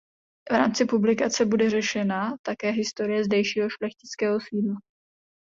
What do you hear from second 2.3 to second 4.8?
také historie zdejšího šlechtického sídla.